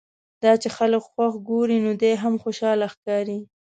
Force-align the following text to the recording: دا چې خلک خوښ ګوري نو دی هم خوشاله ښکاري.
دا 0.43 0.51
چې 0.61 0.69
خلک 0.77 1.01
خوښ 1.11 1.33
ګوري 1.49 1.77
نو 1.85 1.91
دی 2.01 2.13
هم 2.23 2.33
خوشاله 2.43 2.85
ښکاري. 2.93 3.39